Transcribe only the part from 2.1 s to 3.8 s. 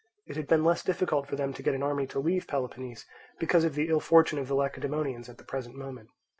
leave Peloponnese, because of